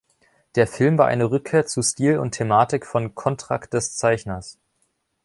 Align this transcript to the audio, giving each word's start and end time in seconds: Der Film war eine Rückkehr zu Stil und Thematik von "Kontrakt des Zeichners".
Der 0.55 0.65
Film 0.65 0.97
war 0.97 1.05
eine 1.09 1.29
Rückkehr 1.29 1.67
zu 1.67 1.83
Stil 1.83 2.17
und 2.17 2.31
Thematik 2.31 2.87
von 2.87 3.13
"Kontrakt 3.13 3.75
des 3.75 3.97
Zeichners". 3.97 4.57